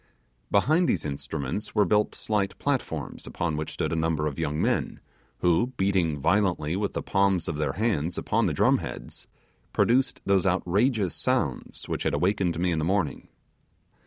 Behind 0.49 0.89
these 0.89 1.05
instruments 1.05 1.75
were 1.75 1.85
built 1.85 2.15
slight 2.15 2.57
platforms, 2.57 3.27
upon 3.27 3.55
which 3.55 3.73
stood 3.73 3.93
a 3.93 3.95
number 3.95 4.25
of 4.25 4.39
young 4.39 4.59
men 4.59 4.99
who, 5.41 5.73
beating 5.77 6.19
violently 6.19 6.75
with 6.75 6.93
the 6.93 7.03
palms 7.03 7.47
of 7.47 7.57
their 7.57 7.73
hands 7.73 8.17
upon 8.17 8.47
the 8.47 8.53
drum 8.53 8.79
heads, 8.79 9.27
produced 9.73 10.19
those 10.25 10.43
outrageous 10.47 11.13
sounds 11.13 11.87
which 11.87 12.01
had 12.01 12.15
awakened 12.15 12.59
me 12.59 12.71
in 12.71 12.79
the 12.79 12.83
morning. 12.83 13.27